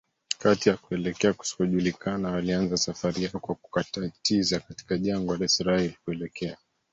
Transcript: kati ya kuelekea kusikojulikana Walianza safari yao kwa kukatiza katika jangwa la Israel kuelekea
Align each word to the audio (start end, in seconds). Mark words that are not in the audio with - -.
kati 0.39 0.69
ya 0.69 0.77
kuelekea 0.77 1.33
kusikojulikana 1.33 2.31
Walianza 2.31 2.77
safari 2.77 3.23
yao 3.23 3.39
kwa 3.39 3.55
kukatiza 3.55 4.59
katika 4.59 4.97
jangwa 4.97 5.37
la 5.37 5.45
Israel 5.45 5.93
kuelekea 6.05 6.57